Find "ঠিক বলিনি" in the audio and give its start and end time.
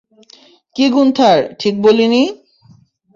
1.59-2.23